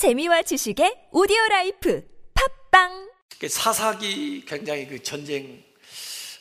[0.00, 5.62] 재미와 지식의 오디오 life 팟빵 그 사사기 굉장히 그 전쟁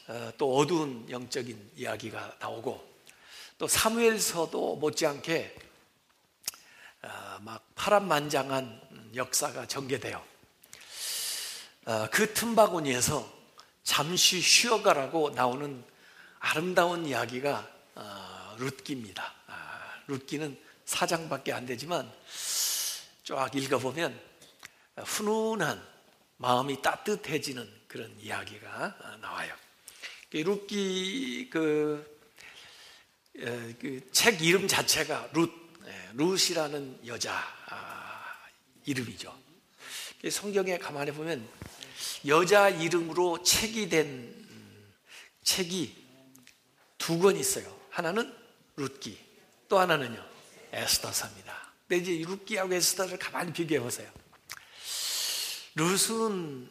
[0.07, 2.81] 어, 또 어두운 영적인 이야기가 나오고
[3.57, 5.53] 또 사무엘서도 못지않게
[7.01, 7.09] 어,
[7.41, 10.23] 막 파란만장한 역사가 전개돼요.
[11.85, 13.29] 어, 그 틈바구니에서
[13.83, 15.83] 잠시 쉬어가라고 나오는
[16.39, 17.69] 아름다운 이야기가
[18.57, 19.33] 룻기입니다.
[19.47, 22.09] 아, 룻기는 사 장밖에 안 되지만
[23.29, 24.19] 쫙 읽어보면
[24.97, 25.79] 훈훈한
[26.37, 29.53] 마음이 따뜻해지는 그런 이야기가 나와요.
[30.31, 32.19] 룻기 그,
[33.79, 35.51] 그 책 이름 자체가 룻,
[36.15, 37.35] 룻이라는 여자
[37.67, 38.35] 아,
[38.85, 39.37] 이름이죠.
[40.31, 41.47] 성경에 가만히 보면
[42.25, 44.93] 여자 이름으로 책이 된 음,
[45.43, 45.95] 책이
[46.97, 47.79] 두 권 있어요.
[47.91, 48.35] 하나는
[48.75, 49.19] 룻기,
[49.67, 50.25] 또 하나는요
[50.71, 51.58] 에스더서입니다.
[51.97, 54.11] 이제 룻기하고 에스더를 가만히 비교해 보세요.
[55.75, 56.69] 룻은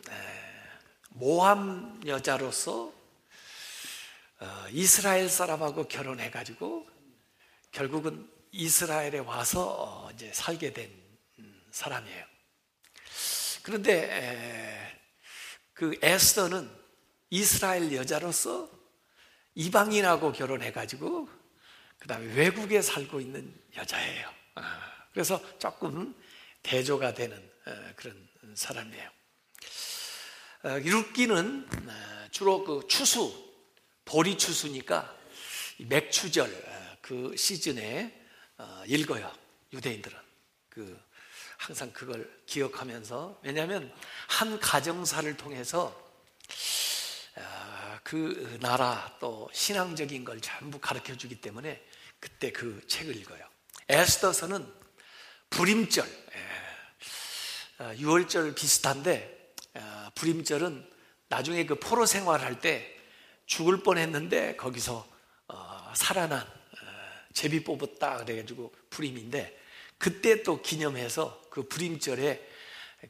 [1.11, 2.92] 모함 여자로서
[4.41, 6.89] 어, 이스라엘 사람하고 결혼해 가지고
[7.72, 10.91] 결국은 이스라엘에 와서 어, 이제 살게 된
[11.41, 12.24] 음, 사람이에요.
[13.62, 14.96] 그런데
[15.74, 16.70] 그 에스더는
[17.30, 18.70] 이스라엘 여자로서
[19.55, 21.28] 이방인하고 결혼해 가지고
[21.98, 24.30] 그 다음에 외국에 살고 있는 여자예요.
[25.19, 25.22] 아.
[25.28, 26.14] 그래서 조금
[26.62, 29.11] 대조가 되는 어, 그런 사람이에요.
[30.62, 33.52] 룻기는 어, 어, 주로 그 추수,
[34.05, 35.16] 보리 추수니까
[35.78, 38.14] 맥추절 그 시즌에
[38.86, 39.33] 읽어요.
[39.72, 40.16] 유대인들은
[40.69, 40.98] 그
[41.56, 43.92] 항상 그걸 기억하면서 왜냐하면
[44.28, 45.94] 한 가정사를 통해서
[48.02, 51.84] 그 나라 또 신앙적인 걸 전부 가르쳐 주기 때문에
[52.19, 53.46] 그때 그 책을 읽어요.
[53.89, 54.77] 에스더서는
[55.50, 56.06] 불임절,
[57.78, 58.50] 6월절 예.
[58.50, 60.88] 어, 비슷한데 어, 불임절은
[61.28, 62.96] 나중에 그 포로 생활할 때
[63.46, 65.06] 죽을 뻔했는데 거기서
[65.48, 66.46] 어, 살아난
[67.33, 69.56] 제비 뽑았다 그래가지고 불임인데
[69.98, 72.48] 그때 또 기념해서 그 불임절에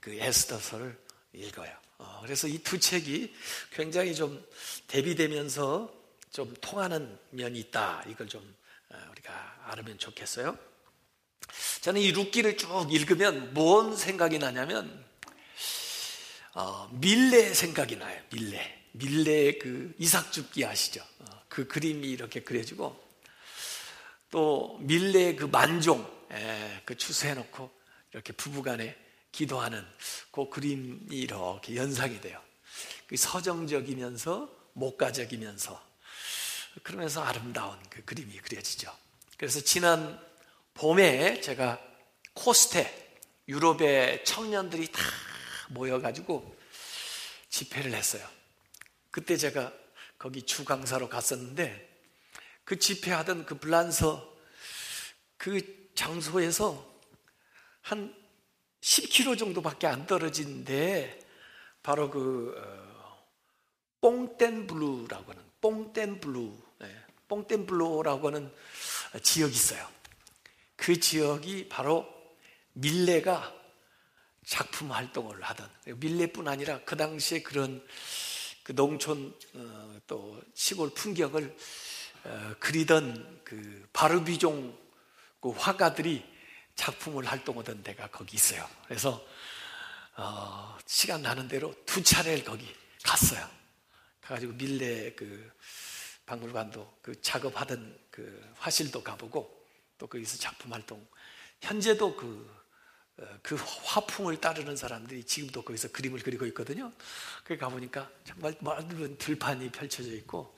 [0.01, 0.99] 그 에스더서를
[1.33, 1.75] 읽어요.
[2.23, 3.35] 그래서 이 두 책이
[3.73, 4.45] 굉장히 좀
[4.87, 5.93] 대비되면서
[6.31, 8.05] 좀 통하는 면이 있다.
[8.07, 8.55] 이걸 좀
[9.11, 10.68] 우리가 알으면 좋겠어요.
[11.81, 15.05] 저는 이 룻기를 쭉 읽으면 뭔 생각이 나냐면
[16.55, 18.21] 어, 밀레 생각이 나요.
[18.33, 18.79] 밀레.
[18.93, 21.01] 밀레 그 이삭 줍기 아시죠?
[21.21, 23.01] 어, 그 그림이 이렇게 그려지고
[24.31, 27.71] 또 밀레 그 만종 에, 그 추수해놓고
[28.13, 28.97] 이렇게 부부간에
[29.33, 29.85] 기도하는
[30.31, 32.41] 그 그림이 이렇게 연상이 돼요.
[33.07, 35.89] 그 서정적이면서 목가적이면서
[36.83, 38.93] 그러면서 아름다운 그 그림이 그려지죠.
[39.37, 40.21] 그래서 지난
[40.79, 41.81] 봄에 제가
[42.35, 43.19] 코스테
[43.49, 45.01] 유럽의 청년들이 다
[45.71, 46.57] 모여가지고
[47.49, 48.25] 집회를 했어요.
[49.11, 49.73] 그때 제가
[50.19, 51.89] 거기 주 강사로 갔었는데
[52.63, 54.37] 그 집회하던 그 블란서
[55.37, 56.87] 그 장소에서
[57.81, 58.15] 한
[58.81, 61.19] 10km 정도밖에 안 떨어진데
[61.83, 63.27] 바로 그 어,
[64.01, 68.55] 뽕땡블루라고 하는 뽕땡블루 네, 뽕땡블루라고 하는
[69.21, 69.98] 지역이 있어요.
[70.79, 72.07] 그 지역이 바로
[72.73, 73.53] 밀레가
[74.47, 77.85] 작품 활동을 하던 밀레뿐 아니라 그 당시에 그런
[78.63, 81.55] 그 농촌 어, 또 시골 풍경을
[82.25, 84.79] 어, 그리던 그 바르비종
[85.41, 86.25] 그 화가들이
[86.77, 88.67] 작품을 활동하던 데가 거기 있어요.
[88.87, 89.23] 그래서
[90.17, 92.73] 어, 시간 나는 대로 두 차례를 거기
[93.03, 93.47] 갔어요.
[94.21, 95.51] 가가지고 밀레 그
[96.25, 99.58] 박물관도 그 작업하던 그 화실도 가보고
[99.99, 101.07] 또 거기서 작품 활동.
[101.61, 102.59] 현재도 그,
[103.19, 106.93] 어, 그 화풍을 따르는 사람들이 지금도 거기서 그림을 그리고 있거든요.
[107.45, 110.57] 거기 가보니까 정말 넓은 들판이 펼쳐져 있고,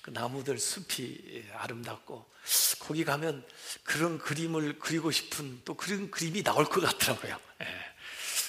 [0.00, 2.30] 그 나무들 숲이 아름답고,
[2.78, 3.44] 거기 가면
[3.82, 7.38] 그런 그림을 그리고 싶은 또 그런 그림이 나올 것 같더라고요.
[7.62, 7.66] 예.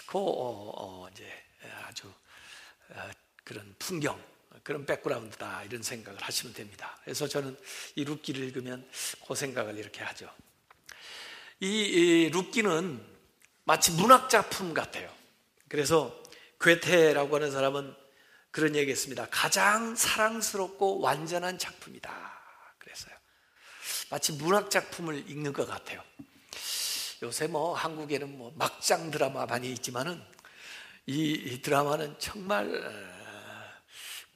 [0.06, 1.28] 그, 어, 어, 이제
[1.86, 2.08] 아주
[2.90, 3.10] 어,
[3.44, 4.22] 그런 풍경,
[4.68, 7.00] 그런 백그라운드다 이런 생각을 하시면 됩니다.
[7.06, 7.58] 그래서 저는
[7.96, 8.86] 이 룻기를 읽으면
[9.26, 10.30] 그 생각을 이렇게 하죠.
[11.62, 13.02] 이, 이 룻기는
[13.64, 15.10] 마치 문학 작품 같아요.
[15.70, 16.22] 그래서
[16.60, 17.96] 괴테라고 하는 사람은
[18.52, 19.30] 그런 얘기했습니다.
[19.32, 22.12] 가장 사랑스럽고 완전한 작품이다.
[22.78, 23.16] 그랬어요.
[24.10, 26.04] 마치 문학 작품을 읽는 것 같아요.
[27.24, 30.22] 요새 뭐 한국에는 뭐 막장 드라마 많이 있지만은
[31.06, 33.16] 이, 이 드라마는 정말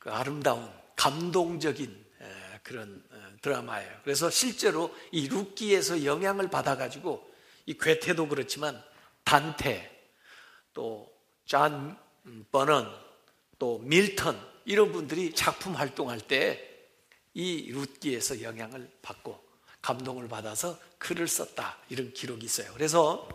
[0.01, 2.05] 그 아름다운 감동적인
[2.63, 3.99] 그런 어, 드라마예요.
[4.03, 7.31] 그래서 실제로 이 룻기에서 영향을 받아가지고
[7.67, 8.83] 이 괴테도 그렇지만
[9.23, 9.89] 단테,
[10.73, 11.97] 또 존
[12.51, 12.91] 버니언,
[13.59, 19.39] 또 밀턴 이런 분들이 작품 활동할 때 이 룻기에서 영향을 받고
[19.81, 22.71] 감동을 받아서 글을 썼다 이런 기록이 있어요.
[22.73, 23.27] 그래서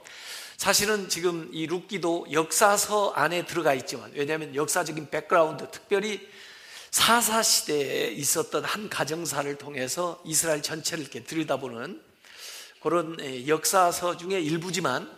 [0.57, 6.27] 사실은 지금 이 룻기도 역사서 안에 들어가 있지만 왜냐하면 역사적인 백그라운드 특별히
[6.91, 12.03] 사사 시대에 있었던 한 가정사를 통해서 이스라엘 전체를 이렇게 들여다보는
[12.81, 15.11] 그런 역사서 중에 일부지만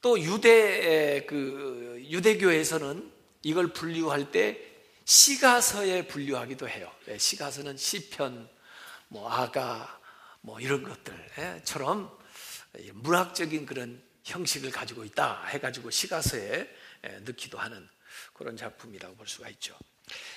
[0.00, 3.12] 또 유대 그 유대교에서는
[3.42, 4.58] 이걸 분류할 때
[5.04, 6.90] 시가서에 분류하기도 해요.
[7.06, 8.48] 네, 시가서는 시편,
[9.08, 10.00] 뭐 아가,
[10.40, 12.16] 뭐 이런 것들처럼
[12.94, 16.68] 문학적인 그런 형식을 가지고 있다 해가지고 시가서에
[17.22, 17.88] 넣기도 하는
[18.32, 19.76] 그런 작품이라고 볼 수가 있죠.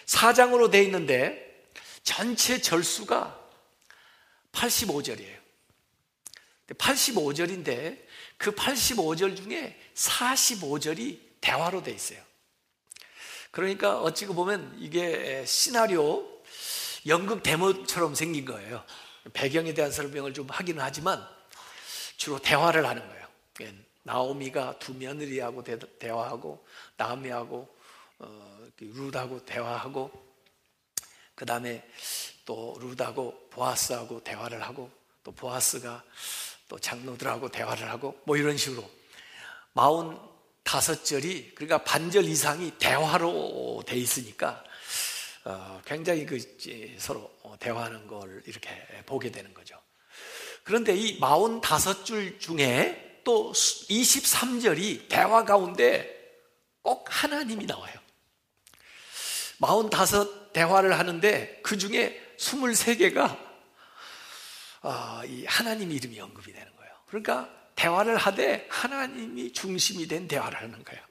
[0.06, 1.66] 사장으로 돼 있는데
[2.04, 3.40] 전체 절수가
[4.52, 5.36] 85절이에요.
[6.74, 8.04] 85절인데
[8.38, 12.20] 그 85절 중에 45절이 대화로 돼 있어요.
[13.52, 16.28] 그러니까 어찌고 보면 이게 시나리오
[17.08, 18.84] 연극 데모처럼 생긴 거예요.
[19.34, 21.26] 배경에 대한 설명을 좀 하기는 하지만
[22.18, 23.28] 주로 대화를 하는 거예요.
[23.62, 25.64] 예, 나오미가 두 며느리하고
[26.00, 26.66] 대화하고
[26.98, 27.75] 나오미하고
[28.20, 30.12] 어, 룻하고 대화하고
[31.36, 31.84] 그 다음에
[32.46, 34.90] 또 룻하고 보아스하고 대화를 하고
[35.24, 36.04] 또 보아스가
[36.68, 38.90] 또 장로들하고 대화를 하고 뭐 이런 식으로
[39.74, 40.18] 마흔
[40.64, 44.64] 다섯 절이 그러니까 반절 이상이 대화로 돼 있으니까
[45.44, 46.40] 어, 굉장히 그
[46.98, 48.70] 서로 대화하는 걸 이렇게
[49.06, 49.80] 보게 되는 거죠.
[50.64, 56.16] 그런데 이 마흔 다섯 줄 중에 또 23절이 대화 가운데
[56.82, 58.05] 꼭 하나님이 나와요.
[59.66, 63.36] 마흔 다섯 대화를 하는데 그 중에 23개가
[64.84, 66.94] 어, 이 하나님 이름이 언급이 되는 거예요.
[67.08, 71.02] 그러니까 대화를 하되 하나님이 중심이 된 대화를 하는 거예요.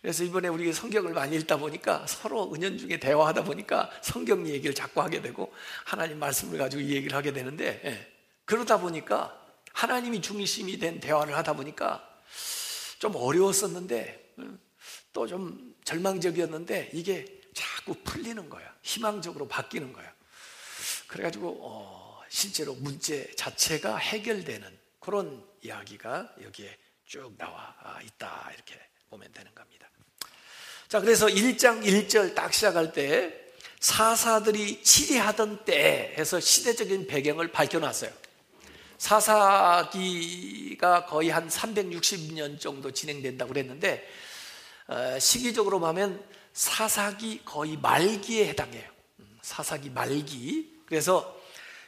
[0.00, 5.22] 그래서 이번에 우리 성경을 많이 읽다 보니까 서로 은연중에 대화하다 보니까 성경 얘기를 자꾸 하게
[5.22, 5.52] 되고
[5.84, 8.12] 하나님 말씀을 가지고 이 얘기를 하게 되는데 예.
[8.44, 9.40] 그러다 보니까
[9.72, 12.04] 하나님이 중심이 된 대화를 하다 보니까
[12.98, 14.58] 좀 어려웠었는데 어,
[15.12, 18.68] 또좀 절망적이었는데 이게 자꾸 풀리는 거예요.
[18.82, 20.10] 희망적으로 바뀌는 거예요.
[21.06, 29.54] 그래가지고 어, 실제로 문제 자체가 해결되는 그런 이야기가 여기에 쭉 나와 있다 이렇게 보면 되는
[29.54, 29.90] 겁니다.
[30.88, 33.38] 자 그래서 1장 1절 딱 시작할 때
[33.80, 38.12] 사사들이 치리하던 때 해서 시대적인 배경을 밝혀놨어요.
[38.96, 44.31] 사사기가 거의 한 360년 정도 진행된다고 그랬는데 어,
[45.18, 46.22] 시기적으로 보면
[46.52, 48.90] 사사기 거의 말기에 해당해요.
[49.20, 50.82] 음, 사사기 말기.
[50.86, 51.40] 그래서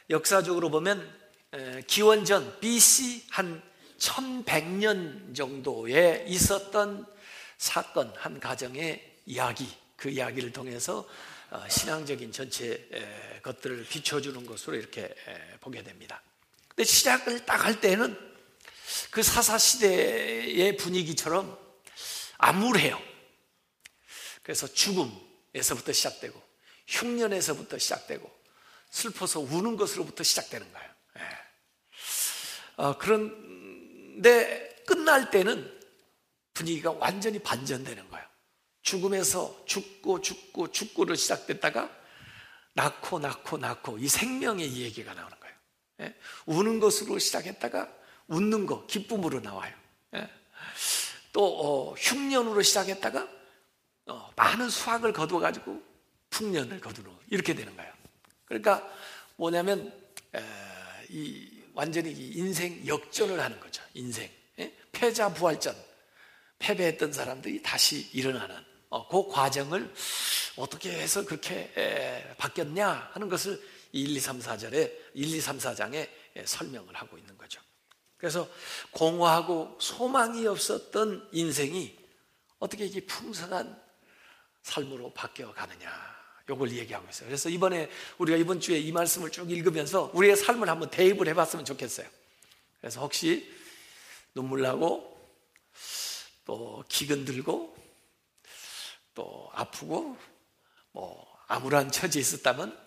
[0.09, 1.25] 역사적으로 보면
[1.87, 3.61] 기원전 BC 한
[3.97, 7.05] 1100년 정도에 있었던
[7.57, 11.07] 사건, 한 가정의 이야기, 그 이야기를 통해서
[11.51, 15.13] 어, 신앙적인 전체 것들을 비춰주는 것으로 이렇게
[15.61, 16.21] 보게 됩니다.
[16.67, 18.17] 근데 시작을 딱 할 때는
[19.11, 21.64] 그 사사 시대의 분위기처럼
[22.37, 23.01] 암울해요.
[24.43, 26.41] 그래서 죽음에서부터 시작되고
[26.87, 28.31] 흉년에서부터 시작되고
[28.89, 30.89] 슬퍼서 우는 것으로부터 시작되는 거예요.
[31.17, 31.21] 예.
[32.77, 35.75] 어, 그런데 끝날 때는
[36.53, 38.25] 분위기가 완전히 반전되는 거예요.
[38.81, 41.89] 죽음에서 죽고 죽고 죽고를 시작됐다가
[42.73, 45.55] 낳고 낳고 낳고 이 생명의 얘기가 나오는 거예요.
[46.01, 46.15] 예?
[46.45, 47.91] 우는 것으로 시작했다가
[48.27, 49.73] 웃는 거 기쁨으로 나와요.
[50.15, 50.29] 예?
[51.35, 53.27] 또 어, 흉년으로 시작했다가
[54.05, 55.83] 어, 많은 수확을 거두어 가지고
[56.29, 57.91] 풍년을 거두는 이렇게 되는 거예요.
[58.45, 58.89] 그러니까
[59.35, 59.91] 뭐냐면
[60.33, 60.41] 에,
[61.09, 63.83] 이 완전히 인생 역전을 하는 거죠.
[63.95, 64.73] 인생 예?
[64.93, 65.75] 패자 부활전
[66.57, 68.55] 패배했던 사람들이 다시 일어나는
[68.87, 69.93] 어, 그 과정을
[70.55, 73.61] 어떻게 해서 그렇게 에, 바뀌었냐 하는 것을
[73.91, 76.09] 1, 2, 3, 4절에 1, 2, 3, 4장에
[76.45, 77.59] 설명을 하고 있는 거죠.
[78.17, 78.49] 그래서
[78.91, 81.97] 공허하고 소망이 없었던 인생이
[82.59, 83.81] 어떻게 이게 풍성한
[84.63, 86.15] 삶으로 바뀌어 가느냐.
[86.47, 87.27] 요걸 얘기하고 있어요.
[87.27, 92.07] 그래서 이번에 우리가 이번 주에 이 말씀을 쭉 읽으면서 우리의 삶을 한번 대입을 해봤으면 좋겠어요.
[92.79, 93.51] 그래서 혹시
[94.35, 95.15] 눈물 나고
[96.45, 97.75] 또 기근 들고
[99.15, 100.17] 또 아프고
[100.91, 102.84] 뭐 암울한 처지에 있었다면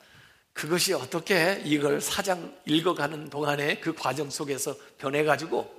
[0.59, 5.73] 그것이 어떻게 이걸 사장 읽어가는 동안에 그 과정 속에서 변해가지고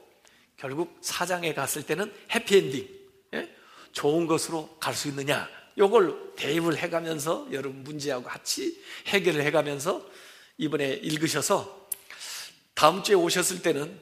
[0.55, 2.88] 결국 사장에 갔을 때는 해피엔딩,
[3.33, 3.53] 예?
[3.91, 10.01] 좋은 것으로 갈 수 있느냐 요걸 대입을 해가면서 여러분 문제하고 같이 해결을 해가면서
[10.57, 11.89] 이번에 읽으셔서
[12.74, 14.00] 다음 주에 오셨을 때는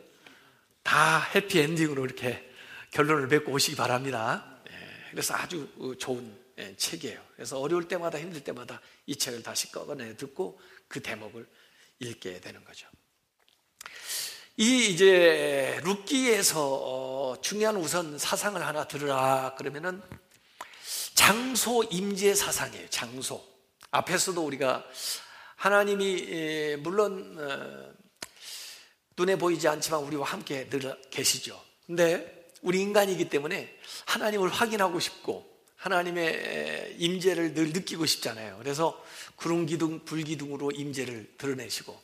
[0.84, 2.48] 다 해피엔딩으로 이렇게
[2.91, 4.60] 결론을 맺고 오시기 바랍니다.
[4.69, 4.74] 예,
[5.10, 5.67] 그래서 아주
[5.98, 6.47] 좋은 예,
[6.78, 7.22] 책이에요.
[7.36, 11.48] 그래서 어려울 때마다 힘들 때마다 이 책을 다시 꺼내 듣고 그 대목을
[12.00, 12.88] 읽게 되는 거죠.
[14.58, 20.02] 이 이제 룻기에서 어, 중요한 우선 사상을 하나 들으라 그러면은
[21.14, 22.90] 장소 임재 사상이에요.
[22.90, 23.44] 장소.
[23.92, 24.84] 앞에서도 우리가
[25.58, 27.94] 하나님이 물론 어,
[29.16, 31.64] 눈에 보이지 않지만 우리와 함께 늘 계시죠.
[31.86, 38.57] 근데 우리 인간이기 때문에 하나님을 확인하고 싶고 하나님의 임재를 늘 느끼고 싶잖아요.
[38.60, 39.01] 그래서
[39.36, 41.98] 구름 기둥, 불 기둥으로 임재를 드러내시고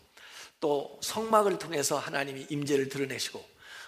[0.59, 3.43] 또 성막을 통해서 하나님이 임재를 드러내시고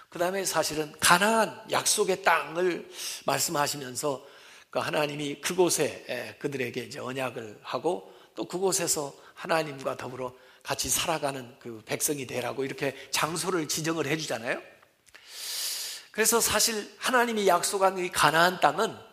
[0.08, 2.88] 그 다음에 사실은 가나안 약속의 땅을
[3.26, 4.26] 말씀하시면서
[4.70, 12.26] 그 하나님이 그곳에 그들에게 이제 언약을 하고 또 그곳에서 하나님과 더불어 같이 살아가는 그 백성이
[12.26, 14.60] 되라고 이렇게 장소를 지정을 해주잖아요.
[16.10, 19.05] 그래서 사실 하나님이 약속한 이 가나안 땅은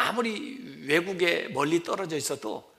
[0.00, 2.72] 아무리 외국에 멀리 떨어져 있어도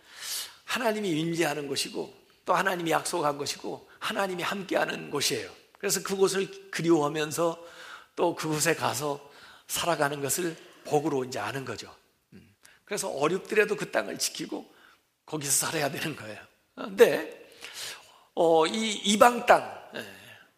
[0.65, 2.11] 하나님이 임재하는 곳이고
[2.45, 5.51] 또 하나님이 약속한 것이고 하나님이 함께하는 곳이에요.
[5.77, 7.63] 그래서 그곳을 그리워하면서
[8.15, 9.29] 또 그곳에 가서
[9.67, 11.95] 살아가는 것을 복으로 이제 아는 거죠.
[12.33, 12.55] 음.
[12.85, 14.73] 그래서 어렵더라도 그 땅을 지키고
[15.27, 16.39] 거기서 살아야 되는 거예요.
[16.73, 17.51] 근데
[18.33, 20.03] 어, 이 이방 땅 예,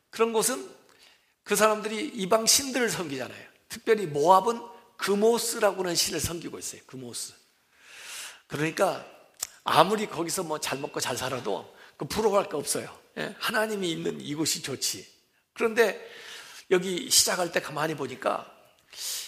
[0.10, 0.70] 그런 곳은
[1.44, 3.48] 그 사람들이 이방 신들을 섬기잖아요.
[3.68, 6.82] 특별히 모압은 금오스라고는 신을 섬기고 있어요.
[6.88, 7.34] 금오스.
[8.48, 9.06] 그러니까
[9.64, 12.96] 아무리 거기서 뭐 잘 먹고 잘 살아도 그 부러워할 거 없어요.
[13.18, 13.36] 예?
[13.40, 15.08] 하나님이 있는 이곳이 좋지.
[15.54, 16.00] 그런데
[16.72, 18.50] 여기 시작할 때 가만히 보니까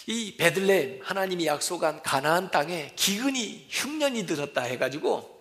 [0.06, 5.34] 이 베들레헴 하나님이 약속한 가나안 땅에 기근이 흉년이 들었다 해가지고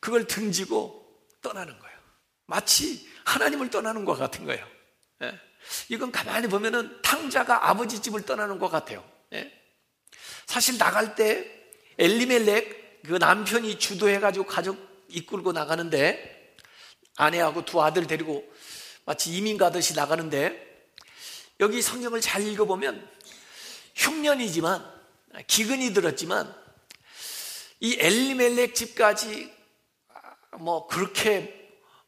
[0.00, 1.04] 그걸 등지고
[1.42, 1.96] 떠나는 거예요.
[2.46, 4.66] 마치 하나님을 떠나는 것 같은 거예요.
[5.22, 5.38] 예?
[5.88, 9.04] 이건 가만히 보면은 탕자가 아버지 집을 떠나는 것 같아요.
[9.32, 9.52] 예?
[10.46, 11.50] 사실 나갈 때
[11.98, 14.78] 엘리멜렉 그 남편이 주도해가지고 가족
[15.08, 16.54] 이끌고 나가는데
[17.16, 18.44] 아내하고 두 아들 데리고
[19.04, 20.64] 마치 이민 가듯이 나가는데
[21.60, 23.08] 여기 성경을 잘 읽어보면
[23.94, 24.84] 흉년이지만
[25.46, 26.54] 기근이 들었지만
[27.80, 29.52] 이 엘리멜렉 집까지
[30.58, 31.54] 뭐 그렇게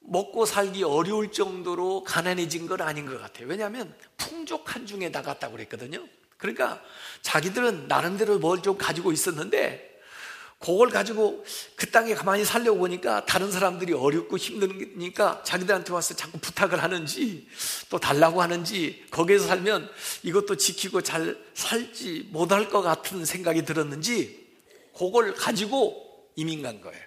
[0.01, 3.47] 먹고 살기 어려울 정도로 가난해진 건 아닌 것 같아요.
[3.47, 6.07] 왜냐하면 풍족한 중에 나갔다고 그랬거든요.
[6.39, 6.83] 그러니까
[7.23, 9.89] 자기들은 나름대로 뭘 좀 가지고 있었는데
[10.61, 11.45] 그걸 가지고
[11.77, 17.47] 그 땅에 가만히 살려고 보니까 다른 사람들이 어렵고 힘드니까 자기들한테 와서 자꾸 부탁을 하는지
[17.91, 19.89] 또 달라고 하는지 거기에서 살면
[20.25, 24.49] 이것도 지키고 잘 살지 못할 것 같은 생각이 들었는지
[24.97, 27.01] 그걸 가지고 이민 간 거예요.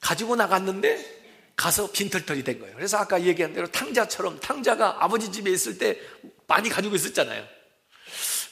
[0.00, 1.18] 가지고 나갔는데
[1.54, 2.74] 가서 빈털털이 된 거예요.
[2.76, 6.00] 그래서 아까 얘기한 대로 탕자처럼 탕자가 아버지 집에 있을 때
[6.48, 7.46] 많이 가지고 있었잖아요.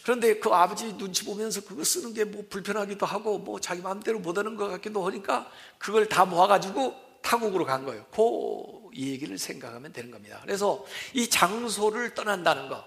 [0.05, 4.55] 그런데 그 아버지 눈치 보면서 그거 쓰는 게 뭐 불편하기도 하고 뭐 자기 마음대로 못하는
[4.55, 8.07] 것 같기도 하니까 그걸 다 모아가지고 타국으로 간 거예요.
[8.13, 10.39] 그 얘기를 생각하면 되는 겁니다.
[10.43, 12.85] 그래서 이 장소를 떠난다는 것,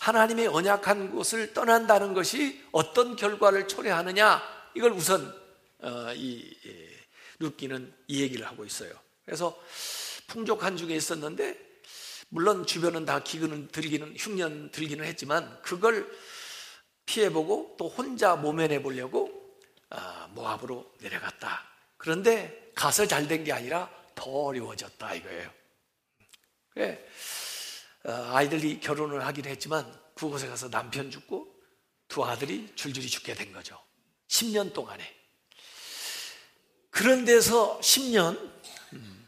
[0.00, 4.42] 하나님의 언약한 곳을 떠난다는 것이 어떤 결과를 초래하느냐,
[4.74, 5.34] 이걸 우선
[5.80, 6.56] 어, 이
[7.38, 8.92] 룻기는 이 얘기를 하고 있어요.
[9.26, 9.58] 그래서
[10.28, 11.65] 풍족한 중에 있었는데
[12.28, 16.10] 물론 주변은 다 기근은 들기는 흉년 들기는 했지만 그걸
[17.06, 19.30] 피해보고 또 혼자 모면해 보려고
[19.90, 21.64] 아, 모압으로 내려갔다.
[21.96, 25.50] 그런데 가서 잘 된 게 아니라 더 어려워졌다 이거예요.
[26.70, 27.06] 그래
[28.04, 31.54] 어, 아이들이 결혼을 하긴 했지만 그곳에 가서 남편 죽고
[32.08, 33.78] 두 아들이 줄줄이 죽게 된 거죠.
[34.28, 35.14] 10년 동안에.
[36.90, 38.38] 그런 데서 10년,
[38.94, 39.25] 음,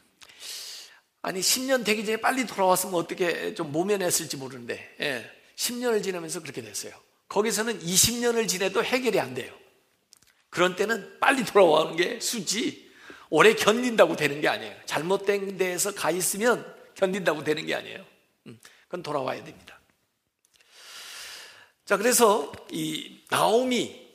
[1.22, 6.92] 아니 10년 되기 전에 빨리 돌아왔으면 어떻게 좀 모면했을지 모르는데 예, 10년을 지나면서 그렇게 됐어요.
[7.28, 9.52] 거기서는 20년을 지내도 해결이 안 돼요.
[10.50, 12.88] 그런 때는 빨리 돌아오는 게 수지
[13.30, 14.74] 오래 견딘다고 되는 게 아니에요.
[14.86, 18.04] 잘못된 데에서 가 있으면 견딘다고 되는 게 아니에요.
[18.46, 19.78] 음, 그건 돌아와야 됩니다.
[21.84, 24.08] 자, 그래서 이 나오미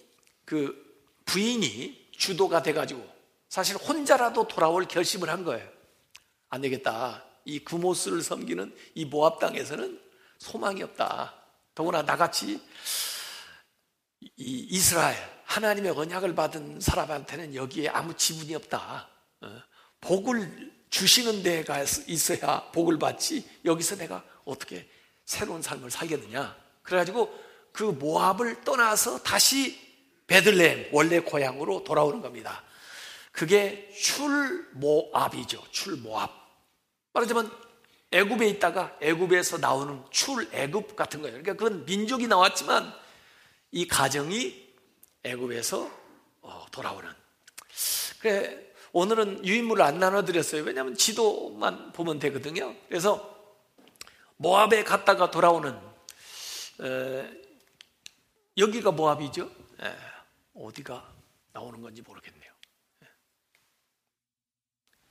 [0.46, 0.82] 그
[1.26, 3.08] 부인이 주도가 돼가지고
[3.50, 5.73] 사실 혼자라도 돌아올 결심을 한 거예요.
[6.54, 7.24] 안 되겠다.
[7.46, 10.00] 이 구모스를 섬기는 이 모압 땅에서는
[10.38, 11.34] 소망이 없다.
[11.74, 12.62] 더구나 나같이
[14.22, 19.10] 이 이스라엘 하나님의 언약을 받은 사람한테는 여기에 아무 지분이 없다.
[19.42, 19.62] 어,
[20.00, 24.88] 복을 주시는 데가 있어야 복을 받지 여기서 내가 어떻게
[25.26, 26.56] 새로운 삶을 살겠느냐.
[26.84, 27.34] 그래가지고
[27.72, 29.82] 그 모압을 떠나서 다시
[30.28, 32.64] 베들레헴 원래 고향으로 돌아오는 겁니다.
[33.32, 35.64] 그게 출모압이죠.
[35.72, 36.43] 출모압.
[37.14, 37.52] 말하자면
[38.12, 41.42] 애굽에 있다가 애굽에서 나오는 출애굽 같은 거예요.
[41.42, 42.94] 그러니까 그건 민족이 나왔지만
[43.72, 44.74] 이 가정이
[45.24, 45.90] 애굽에서
[46.42, 47.10] 어, 돌아오는.
[48.20, 50.64] 그래 오늘은 유인물을 안 나눠드렸어요.
[50.64, 52.76] 왜냐하면 지도만 보면 되거든요.
[52.88, 53.34] 그래서
[54.38, 55.76] 모압에 갔다가 돌아오는
[56.82, 57.42] 에,
[58.58, 59.50] 여기가 모압이죠.
[59.82, 59.96] 에,
[60.54, 61.12] 어디가
[61.54, 62.54] 나오는 건지 모르겠네요.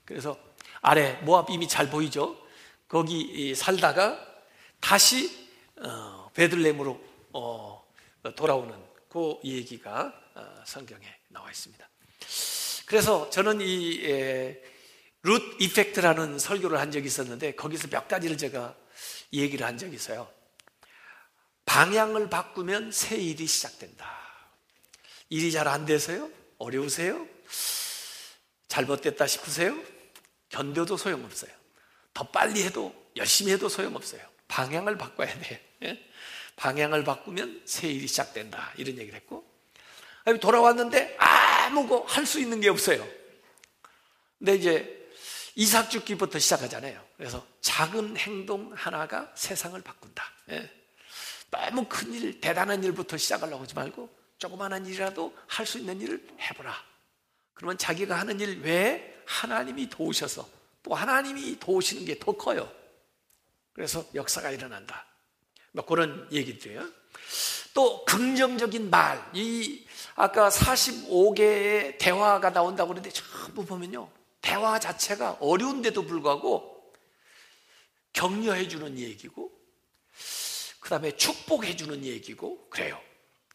[0.04, 0.38] 그래서
[0.82, 2.36] 아래 모압 이미 잘 보이죠.
[2.88, 4.18] 거기 살다가
[4.80, 7.00] 다시 어, 베들렘으로
[7.32, 7.82] 어,
[8.36, 8.74] 돌아오는
[9.08, 11.88] 그 얘기가 어, 성경에 나와 있습니다.
[12.86, 14.72] 그래서 저는 이
[15.24, 18.74] 룻 이펙트라는 설교를 한 적이 있었는데 거기서 몇 가지를 제가
[19.32, 20.28] 얘기를 한 적이 있어요.
[21.64, 24.04] 방향을 바꾸면 새 일이 시작된다.
[25.30, 26.28] 일이 잘 안 돼서요?
[26.58, 27.24] 어려우세요?
[28.66, 29.76] 잘못됐다 싶으세요?
[30.52, 31.50] 견뎌도 소용없어요.
[32.14, 34.22] 더 빨리 해도 열심히 해도 소용없어요.
[34.48, 35.66] 방향을 바꿔야 돼.
[35.82, 36.10] 예?
[36.56, 38.72] 방향을 바꾸면 새 일이 시작된다.
[38.76, 39.44] 이런 얘기를 했고
[40.40, 43.06] 돌아왔는데 아무거 할 수 있는 게 없어요.
[44.38, 45.10] 근데 이제
[45.54, 47.02] 이삭 죽기부터 시작하잖아요.
[47.16, 50.24] 그래서 작은 행동 하나가 세상을 바꾼다.
[50.50, 50.70] 예?
[51.50, 56.74] 너무 큰 일, 대단한 일부터 시작하려고 하지 말고 조그마한 일이라도 할 수 있는 일을 해보라.
[57.54, 60.48] 그러면 자기가 하는 일 외에 하나님이 도우셔서
[60.82, 62.70] 또 하나님이 도우시는 게 더 커요.
[63.72, 65.06] 그래서 역사가 일어난다.
[65.72, 66.88] 뭐 그런 얘기들이에요.
[67.74, 74.10] 또 긍정적인 말, 이 아까 45개의 대화가 나온다고 그러는데 전부 보면요.
[74.42, 76.92] 대화 자체가 어려운데도 불구하고
[78.12, 79.50] 격려해 주는 얘기고
[80.80, 83.00] 그 다음에 축복해 주는 얘기고 그래요.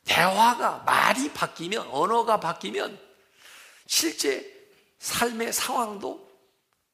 [0.06, 3.00] 대화가 말이 바뀌면 언어가 바뀌면
[3.86, 4.57] 실제
[5.00, 6.28] 삶의 상황도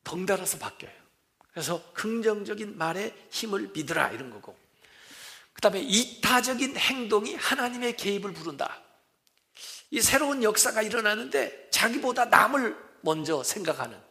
[0.03, 0.93] 덩달아서 바뀌어요.
[1.51, 4.57] 그래서 긍정적인 말에 힘을 믿으라 이런 거고
[5.53, 8.81] 그 다음에 이타적인 행동이 하나님의 개입을 부른다.
[9.91, 14.01] 이 새로운 역사가 일어나는데 자기보다 남을 먼저 생각하는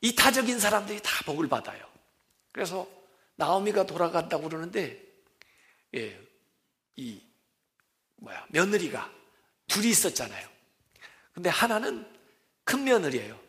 [0.00, 1.84] 이타적인 사람들이 다 복을 받아요.
[2.52, 2.88] 그래서
[3.36, 5.02] 나오미가 돌아간다고 그러는데
[5.94, 6.18] 예,
[6.96, 7.20] 이
[8.16, 9.10] 뭐야 며느리가
[9.66, 10.51] 둘이 있었잖아요.
[11.32, 12.06] 근데 하나는
[12.64, 13.40] 큰 며느리예요.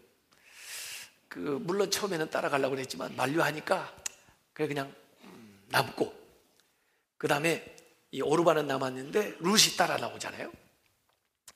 [1.28, 3.94] 그 물론 처음에는 따라가려고 했지만 만류하니까
[4.54, 4.94] 그래 그냥
[5.70, 6.14] 남고
[7.18, 7.76] 그 다음에
[8.12, 10.52] 이 오르바는 남았는데 룻이 따라 나오잖아요.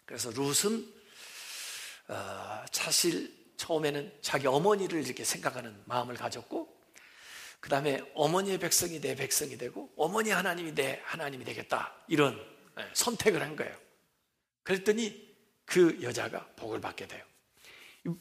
[0.06, 0.94] 그래서 룻은
[2.08, 6.76] 어, 사실 처음에는 자기 어머니를 이렇게 생각하는 마음을 가졌고
[7.60, 12.40] 그 다음에 어머니의 백성이 내 백성이 되고 어머니 하나님이 내 하나님이 되겠다 이런
[12.80, 13.76] 예, 선택을 한 거예요.
[14.64, 15.27] 그랬더니
[15.68, 17.24] 그 여자가 복을 받게 돼요.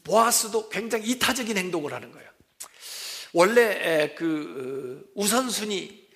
[0.03, 2.29] 보아스도 굉장히 이타적인 행동을 하는 거예요.
[3.33, 6.07] 원래 그 어, 우선순위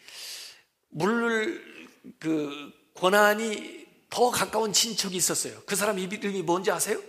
[0.89, 5.61] 물그 권한이 더 가까운 친척이 있었어요.
[5.65, 7.01] 그 사람 이름이 뭔지 아세요?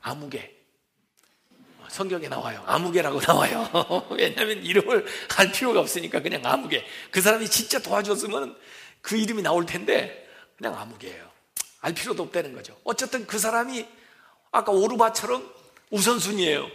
[0.00, 0.54] 아무개.
[1.88, 2.62] 성경에 나와요.
[2.66, 4.06] 아무개라고 나와요.
[4.16, 6.84] 왜냐하면 이름을 할 필요가 없으니까 그냥 아무개.
[7.10, 8.56] 그 사람이 진짜 도와줬으면
[9.00, 11.28] 그 이름이 나올 텐데 그냥 아무개예요.
[11.80, 12.78] 알 필요도 없다는 거죠.
[12.84, 13.86] 어쨌든 그 사람이
[14.50, 15.54] 아까 오르바처럼
[15.90, 16.68] 우선순위예요.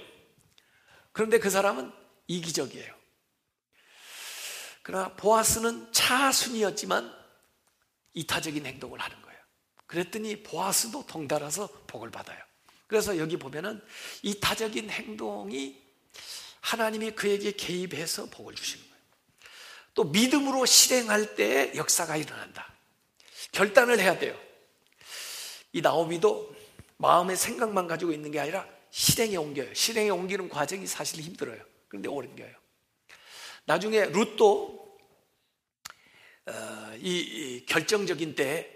[1.12, 1.92] 그런데 그 사람은
[2.28, 2.94] 이기적이에요.
[4.82, 7.14] 그러나 보아스는 차순위였지만
[8.14, 9.40] 이타적인 행동을 하는 거예요.
[9.88, 12.40] 그랬더니 보아스도 덩달아서 복을 받아요.
[12.88, 13.82] 그래서 여기 보면은
[14.22, 15.82] 이타적인 행동이
[16.62, 19.04] 하나님이 그에게 개입해서 복을 주시는 거예요.
[19.94, 22.74] 또 믿음으로 실행할 때 역사가 일어난다.
[23.52, 24.38] 결단을 해야 돼요.
[25.74, 26.56] 이 나오미도
[26.98, 29.74] 마음의 생각만 가지고 있는 게 아니라 실행에 옮겨요.
[29.74, 31.60] 실행에 옮기는 과정이 사실 힘들어요.
[31.88, 32.54] 그런데 옮겨요.
[33.66, 34.98] 나중에 룻도
[36.46, 38.70] 어, 이, 이, 결정적인 때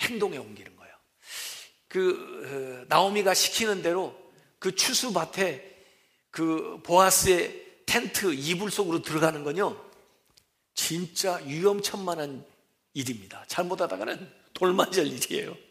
[0.00, 0.94] 행동에 옮기는 거예요.
[1.86, 4.16] 그 어, 나오미가 시키는 대로
[4.58, 5.84] 그 추수밭에
[6.30, 9.80] 그 보아스의 텐트 이불 속으로 들어가는 건요.
[10.74, 12.44] 진짜 위험천만한
[12.94, 13.44] 일입니다.
[13.46, 15.67] 잘못하다가는 돌맞을 일이에요.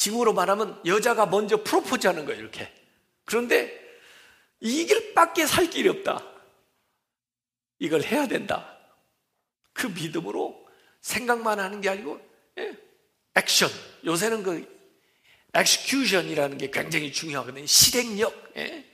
[0.00, 2.72] 지금으로 말하면 여자가 먼저 프로포즈 하는 거예요, 이렇게.
[3.26, 3.78] 그런데
[4.58, 6.26] 이 길밖에 살 길이 없다.
[7.78, 8.78] 이걸 해야 된다.
[9.74, 10.66] 그 믿음으로
[11.02, 12.18] 생각만 하는 게 아니고,
[12.56, 12.74] 예,
[13.34, 13.68] 액션.
[14.06, 14.66] 요새는 그
[15.52, 17.66] 엑스큐션이라는 게 굉장히 중요하거든요.
[17.66, 18.52] 실행력.
[18.56, 18.86] 예?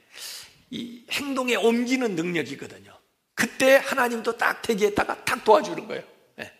[0.71, 2.99] 이 행동에 옮기는 능력이거든요.
[3.35, 6.03] 그때 하나님도 딱 대기했다가 탁 도와주는 거예요.
[6.41, 6.53] 예.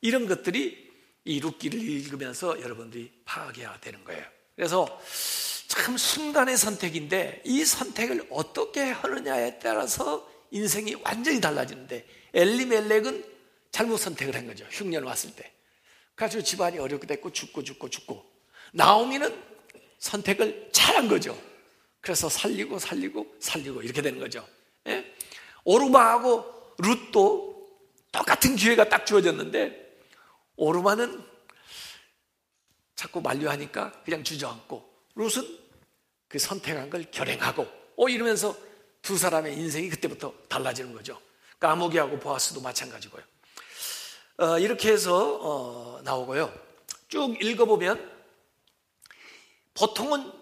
[0.00, 0.85] 이런 것들이
[1.26, 4.24] 이 룻기를 읽으면서 여러분들이 파악해야 되는 거예요.
[4.54, 5.00] 그래서
[5.66, 13.24] 참 순간의 선택인데 이 선택을 어떻게 하느냐에 따라서 인생이 완전히 달라지는데 엘리멜렉은
[13.72, 14.64] 잘못 선택을 한 거죠.
[14.70, 15.52] 흉년 왔을 때.
[16.14, 18.24] 그래서 집안이 어렵게 됐고 죽고 죽고 죽고
[18.72, 19.34] 나오미는
[19.98, 21.36] 선택을 잘한 거죠.
[22.00, 24.46] 그래서 살리고 살리고 살리고 이렇게 되는 거죠.
[24.86, 25.04] 예?
[25.64, 27.68] 오르마하고 룻도
[28.12, 29.85] 똑같은 기회가 딱 주어졌는데
[30.56, 31.24] 오르마는
[32.94, 35.58] 자꾸 만류하니까 그냥 주저앉고 룻은
[36.28, 37.66] 그 선택한 걸 결행하고
[37.96, 38.56] 어 이러면서
[39.02, 41.20] 두 사람의 인생이 그때부터 달라지는 거죠.
[41.60, 43.22] 까무기하고 보아스도 마찬가지고요.
[44.38, 46.52] 어, 이렇게 해서 어, 나오고요.
[47.08, 48.16] 쭉 읽어보면
[49.74, 50.32] 보통은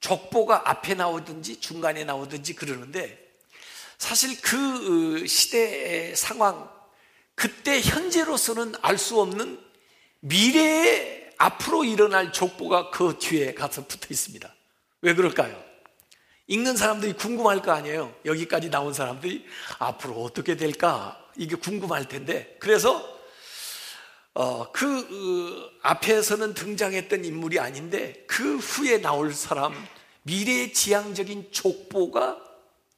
[0.00, 3.30] 족보가 앞에 나오든지 중간에 나오든지 그러는데
[3.96, 6.70] 사실 그 어, 시대의 상황,
[7.40, 9.58] 그때 현재로서는 알 수 없는
[10.20, 14.54] 미래에 앞으로 일어날 족보가 그 뒤에 가서 붙어 있습니다.
[15.00, 15.58] 왜 그럴까요?
[16.48, 18.14] 읽는 사람들이 궁금할 거 아니에요.
[18.26, 19.46] 여기까지 나온 사람들이
[19.78, 21.18] 앞으로 어떻게 될까?
[21.34, 22.58] 이게 궁금할 텐데.
[22.60, 23.02] 그래서
[24.34, 29.72] 어, 그 어, 앞에서는 등장했던 인물이 아닌데 그 후에 나올 사람
[30.24, 32.36] 미래 지향적인 족보가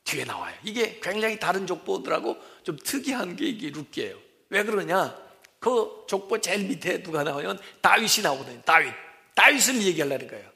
[0.03, 0.53] 뒤에 나와요.
[0.65, 4.22] 이게 굉장히 다른 족보들하고 좀 특이한 게 이게 룻기예요.
[4.53, 5.19] 왜 그러냐?
[5.59, 8.61] 그 족보 제일 밑에 누가 나오면 다윗이 나오거든요.
[8.63, 8.93] 다윗.
[9.35, 10.53] 다윗을 얘기하려는 거예요.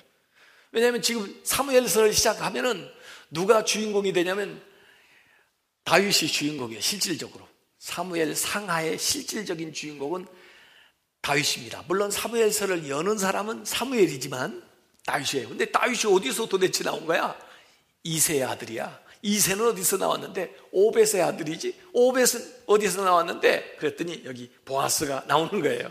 [0.71, 2.91] 왜냐하면 지금 사무엘서를 시작하면은
[3.31, 4.63] 누가 주인공이 되냐면
[5.85, 6.81] 다윗이 주인공이에요.
[6.83, 7.49] 실질적으로.
[7.79, 10.27] 사무엘 상하의 실질적인 주인공은
[11.23, 11.85] 다윗입니다.
[11.89, 14.63] 물론 사무엘서를 여는 사람은 사무엘이지만
[15.07, 15.49] 다윗이에요.
[15.49, 17.35] 근데 다윗이 어디서 도대체 나온 거야?
[18.03, 19.06] 이세의 아들이야.
[19.27, 21.75] 이세는 어디서 나왔는데 오벳의 아들이지.
[21.93, 25.91] 오벳은 어디서 나왔는데 그랬더니 여기 보아스가 나오는 거예요.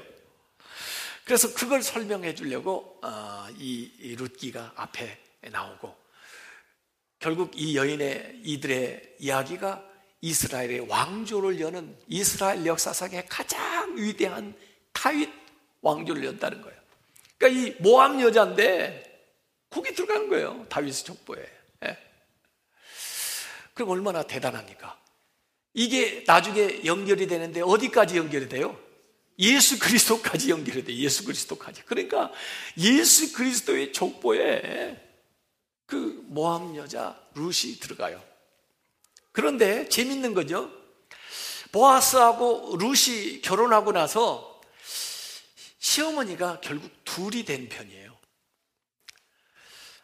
[1.26, 5.17] 그래서 그걸 설명해 주려고 어, 이 룻기가 앞에
[5.52, 5.93] 나오고
[7.19, 9.84] 결국 이 여인의 이들의 이야기가
[10.21, 14.56] 이스라엘의 왕조를 여는 이스라엘 역사상의 가장 위대한
[14.93, 15.30] 다윗
[15.82, 16.80] 왕조를 연다는 거예요.
[17.38, 19.04] 그러니까 이 모함 여자인데
[19.69, 20.65] 거기 들어가는 거예요.
[20.69, 21.54] 다윗의 족보에.
[23.75, 23.77] 예.
[23.77, 24.99] 그럼 얼마나 대단합니까?
[25.73, 28.79] 이게 나중에 연결이 되는데 어디까지 연결이 돼요?
[29.38, 30.97] 예수 그리스도까지 연결이 돼요.
[30.97, 31.83] 예수 그리스도까지.
[31.83, 32.31] 그러니까
[32.77, 35.01] 예수 그리스도의 족보에
[35.85, 38.23] 그 모함 여자 룻이 들어가요.
[39.33, 40.71] 그런데 재밌는 거죠.
[41.73, 44.61] 보아스하고 룻이 결혼하고 나서
[45.79, 48.17] 시어머니가 결국 둘이 된 편이에요.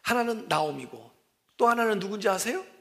[0.02, 1.10] 하나는 나옴이고
[1.56, 2.71] 또 하나는 누군지 아세요?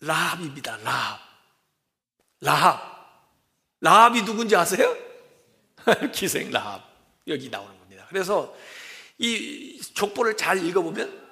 [0.00, 0.76] 라합입니다.
[0.78, 1.20] 라합.
[2.40, 2.98] 라합.
[3.80, 4.96] 라합이 누군지 아세요?
[6.12, 6.82] 기생 라합.
[7.26, 8.06] 여기 나오는 겁니다.
[8.08, 8.54] 그래서
[9.18, 11.28] 이 족보를 잘 읽어보면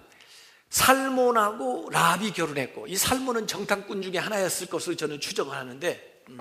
[0.68, 6.38] 살몬하고 라합이 결혼했고 이 살몬은 정탐꾼 중에 하나였을 것으로 저는 추정을 하는데 음,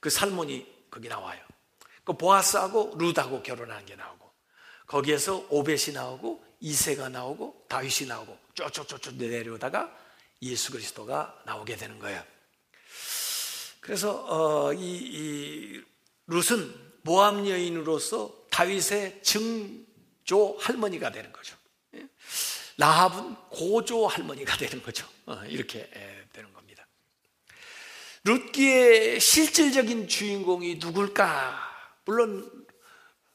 [0.00, 1.40] 그 살몬이 거기 나와요.
[2.04, 4.30] 그 보아스하고 룻하고 결혼한 게 나오고
[4.86, 10.03] 거기에서 오벳이 나오고 이세가 나오고 다윗이 나오고 쭉쭉쭉쭉 내려오다가
[10.44, 12.22] 예수 그리스도가 나오게 되는 거예요.
[13.80, 15.82] 그래서 어, 이, 이
[16.26, 21.56] 룻은 모함 여인으로서 다윗의 증조 할머니가 되는 거죠.
[21.94, 22.08] 예?
[22.78, 25.06] 라합은 고조 할머니가 되는 거죠.
[25.26, 25.88] 어, 이렇게
[26.32, 26.86] 되는 겁니다.
[28.24, 31.60] 룻기의 실질적인 주인공이 누굴까?
[32.06, 32.66] 물론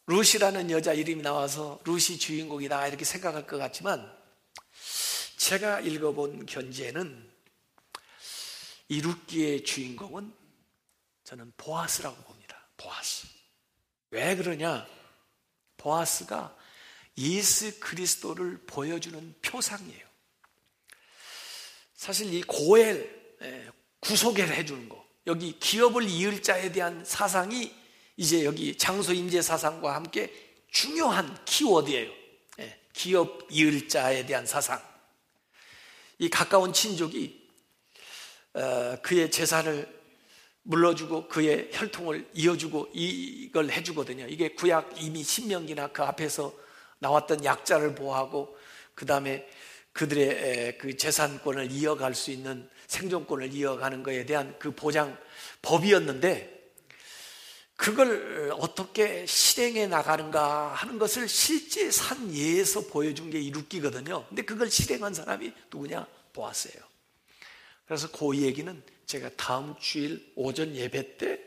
[0.08, 4.12] 루시라는 여자 이름이 나와서 루시 주인공이다 이렇게 생각할 것 같지만
[5.40, 7.32] 제가 읽어본 견제는
[8.90, 10.34] 이 룻기의 주인공은
[11.24, 12.68] 저는 보아스라고 봅니다.
[12.76, 13.26] 보아스.
[14.12, 14.86] 왜 그러냐?
[15.78, 16.56] 보아스가
[17.18, 20.06] 예수 그리스도를 보여주는 표상이에요.
[21.96, 23.38] 사실 이 고엘,
[24.02, 27.74] 구속을 해주는 거, 여기 기업을 이을 자에 대한 사상이
[28.18, 30.34] 이제 여기 장소 인재 사상과 함께
[30.70, 32.12] 중요한 키워드예요.
[32.60, 34.89] 예, 기업 이을 자에 대한 사상.
[36.20, 37.50] 이 가까운 친족이
[38.54, 39.88] 어, 그의 재산을
[40.64, 44.28] 물러주고 그의 혈통을 이어주고 이걸 해주거든요.
[44.28, 46.54] 이게 구약 이미 신명기나 그 앞에서
[47.00, 48.56] 나왔던 약자를 보호하고
[48.94, 49.48] 그 다음에
[49.94, 55.18] 그들의 그 재산권을 이어갈 수 있는 생존권을 이어가는 것에 대한 그 보장
[55.62, 56.59] 법이었는데
[57.80, 64.28] 그걸 어떻게 실행해 나가는가 하는 것을 실제 산 예에서 보여준 게 이루기거든요.
[64.28, 66.06] 근데 그걸 실행한 사람이 누구냐?
[66.34, 66.74] 보았어요.
[67.86, 71.40] 그래서 그 얘기는 제가 다음 주일 오전 예배 때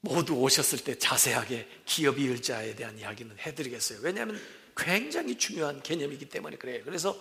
[0.00, 4.00] 모두 오셨을 때 자세하게 기업 이을자에 대한 이야기는 해드리겠어요.
[4.02, 4.38] 왜냐하면
[4.76, 6.82] 굉장히 중요한 개념이기 때문에 그래요.
[6.84, 7.18] 그래서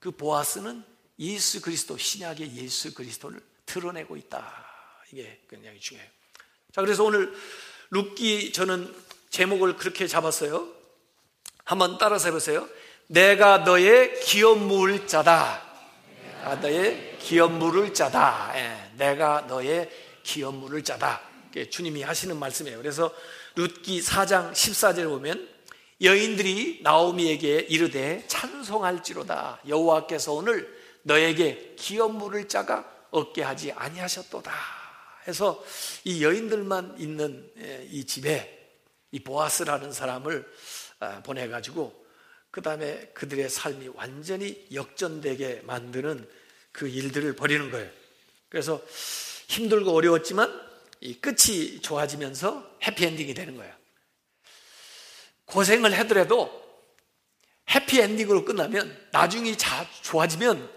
[0.00, 0.82] 그 보아스는
[1.20, 4.66] 예수 그리스도 신약의 예수 그리스도를 드러내고 있다.
[5.12, 6.10] 이게 굉장히 중요해요.
[6.76, 7.32] 자, 그래서 오늘
[7.90, 8.94] 룻기 저는
[9.30, 10.68] 제목을 그렇게 잡았어요.
[11.64, 12.68] 한번 따라서 해보세요.
[13.06, 15.62] 내가 너의 기업 물 자다.
[16.42, 18.52] 내가 너의 기업 물을 자다.
[18.56, 19.88] 예, 내가 너의
[20.22, 21.22] 기업 물을 자다.
[21.70, 22.76] 주님이 하시는 말씀이에요.
[22.76, 23.10] 그래서
[23.54, 25.48] 룻기 4장 14절에 보면
[26.02, 29.60] 여인들이 나오미에게 이르되 찬송할지로다.
[29.66, 30.70] 여호와께서 오늘
[31.04, 34.75] 너에게 기업 물을 자가 얻게 하지 아니하셨도다.
[35.26, 35.64] 해서
[36.04, 38.52] 이 여인들만 있는 예, 이 집에
[39.10, 40.46] 이 보아스라는 사람을
[41.00, 42.06] 아, 보내가지고
[42.50, 46.28] 그 다음에 그들의 삶이 완전히 역전되게 만드는
[46.72, 47.90] 그 일들을 벌이는 거예요.
[48.48, 48.82] 그래서
[49.48, 50.66] 힘들고 어려웠지만
[51.00, 53.74] 이 끝이 좋아지면서 해피엔딩이 되는 거예요.
[55.44, 56.64] 고생을 하더라도
[57.70, 60.70] 해피엔딩으로 끝나면 나중이 자, 좋아지면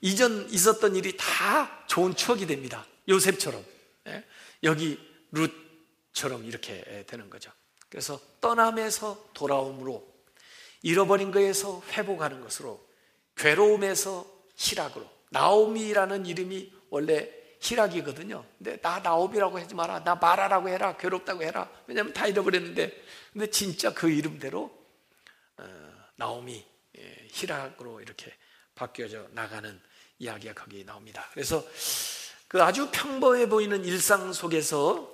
[0.00, 2.86] 이전 있었던 일이 다 좋은 추억이 됩니다.
[3.08, 3.73] 요셉처럼.
[4.08, 4.24] 예?
[4.62, 4.98] 여기
[5.32, 7.50] 룻처럼 이렇게 되는 거죠.
[7.88, 10.14] 그래서 떠남에서 돌아옴으로
[10.82, 12.84] 잃어버린 거에서 회복하는 것으로
[13.36, 18.44] 괴로움에서 희락으로 나오미라는 이름이 원래 희락이거든요.
[18.58, 20.04] 근데 나 나오미라고 하지 마라.
[20.04, 20.96] 나 마라라고 해라.
[20.96, 21.70] 괴롭다고 해라.
[21.86, 24.70] 왜냐하면 다 잃어버렸는데 근데 진짜 그 이름대로
[25.56, 26.64] 어, 나오미
[26.98, 28.32] 예, 희락으로 이렇게
[28.74, 29.80] 바뀌어져 나가는
[30.18, 31.28] 이야기가 거기 나옵니다.
[31.32, 31.64] 그래서
[32.54, 35.10] 그 아주 평범해 보이는 일상 속에서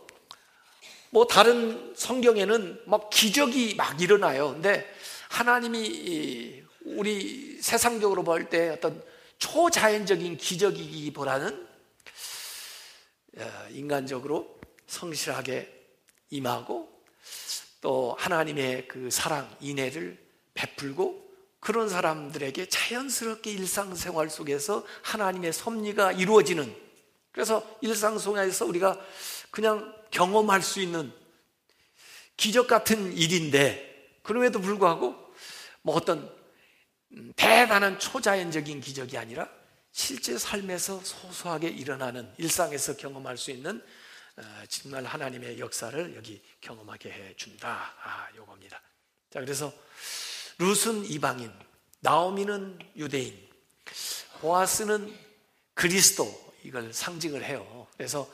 [1.09, 4.53] 뭐 다른 성경에는 막 기적이 막 일어나요.
[4.53, 4.87] 근데
[5.31, 9.03] 하나님이 우리 세상적으로 볼 때 어떤
[9.39, 11.67] 초자연적인 기적이기보다는
[13.39, 15.73] 어, 인간적으로 성실하게
[16.29, 16.91] 임하고
[17.81, 20.23] 또 하나님의 그 사랑, 인애를
[20.53, 26.90] 베풀고 그런 사람들에게 자연스럽게 일상생활 속에서 하나님의 섭리가 이루어지는
[27.33, 28.99] 그래서 일상 속에서 우리가
[29.51, 31.13] 그냥 경험할 수 있는
[32.37, 35.15] 기적 같은 일인데 그럼에도 불구하고
[35.83, 36.35] 뭐 어떤
[37.37, 39.49] 대단한 초자연적인 기적이 아니라
[39.93, 43.83] 실제 삶에서 소소하게 일어나는 일상에서 경험할 수 있는
[44.37, 47.95] 어, 정말 하나님의 역사를 여기 경험하게 해 준다.
[48.03, 48.81] 아, 요겁니다.
[49.31, 49.73] 자, 그래서
[50.59, 51.53] 룻은 이방인,
[52.01, 53.49] 나오미는 유대인,
[54.41, 55.15] 보아스는
[55.75, 57.87] 그리스도 이걸 상징을 해요.
[57.97, 58.31] 그래서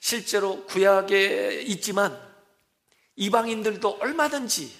[0.00, 2.20] 실제로 구약에 있지만
[3.16, 4.72] 이방인들도 얼마든지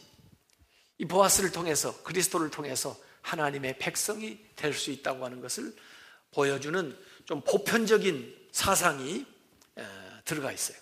[0.99, 5.75] 이 보아스를 통해서 그리스도를 통해서 하나님의 백성이 될 수 있다고 하는 것을
[6.33, 9.27] 보여주는 좀 보편적인 사상이
[10.25, 10.82] 들어가 있어요.